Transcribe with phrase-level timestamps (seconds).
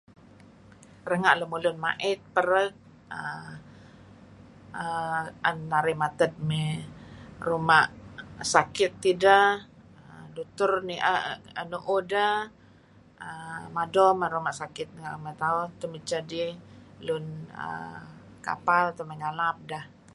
[1.09, 2.73] Renga' lemulun mait pereg
[3.17, 3.55] uhm
[5.47, 6.67] aen narih mated ngi
[7.47, 7.79] Ruma
[8.53, 9.47] Sakit tideh.
[10.35, 12.35] Dutur nuuh deh
[13.27, 16.51] uhm mado man ruma' sakit ngen tauh, temidteh dih
[17.13, 17.25] uhm
[18.47, 19.83] kapal teh may ngalap deh.